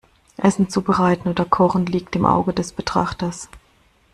Essen 0.41 0.67
zubereiten 0.67 1.29
oder 1.29 1.45
kochen 1.45 1.85
liegt 1.85 2.15
im 2.15 2.25
Auge 2.25 2.53
des 2.55 2.73
Betrachters. 2.73 3.49